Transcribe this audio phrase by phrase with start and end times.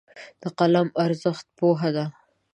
[0.41, 2.05] د قلم ارزښت پوهه ده.